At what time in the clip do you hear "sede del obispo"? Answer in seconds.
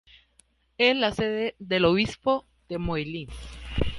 1.13-2.47